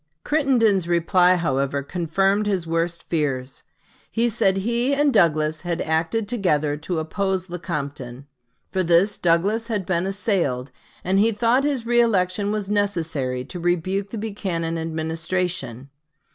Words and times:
Crittenden's 0.23 0.87
reply, 0.87 1.35
however, 1.35 1.83
confirmed 1.83 2.47
his 2.47 2.65
worst 2.65 3.03
fears. 3.03 3.61
He 4.09 4.29
said 4.29 4.57
he 4.57 4.95
and 4.95 5.13
Douglas 5.13 5.61
had 5.61 5.79
acted 5.79 6.27
together 6.27 6.75
to 6.75 6.97
oppose 6.97 7.51
Lecompton. 7.51 8.25
For 8.71 8.81
this 8.81 9.19
Douglas 9.19 9.67
had 9.67 9.85
been 9.85 10.07
assailed, 10.07 10.71
and 11.03 11.19
he 11.19 11.31
thought 11.31 11.63
his 11.65 11.83
reëlection 11.83 12.49
was 12.51 12.67
necessary 12.67 13.45
to 13.45 13.59
rebuke 13.59 14.09
the 14.09 14.17
Buchanan 14.17 14.79
Administration. 14.79 15.91